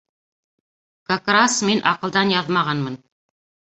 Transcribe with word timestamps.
—Как 1.11 1.29
рас 1.35 1.59
мин 1.69 1.85
аҡылдан 1.93 2.33
яҙмағанмын. 2.37 2.97